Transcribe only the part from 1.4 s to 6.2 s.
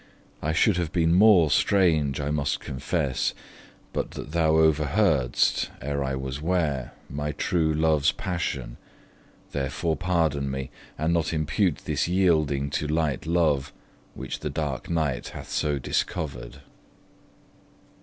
strange, I must confess, But that thou over heard'st, ere I